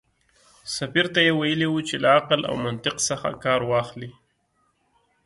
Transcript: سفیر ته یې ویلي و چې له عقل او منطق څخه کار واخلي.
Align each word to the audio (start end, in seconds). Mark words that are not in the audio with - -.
سفیر 0.75 1.05
ته 1.13 1.19
یې 1.25 1.33
ویلي 1.39 1.67
و 1.69 1.75
چې 1.87 1.95
له 2.03 2.09
عقل 2.17 2.41
او 2.49 2.55
منطق 2.65 2.95
څخه 3.09 3.39
کار 3.43 3.61
واخلي. 3.71 4.09